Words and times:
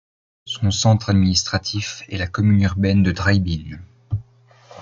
Son 0.45 0.71
centre 0.71 1.11
administratif 1.11 2.01
est 2.09 2.17
la 2.17 2.25
commune 2.25 2.61
urbaine 2.63 3.03
de 3.03 3.11
Drybine. 3.11 3.79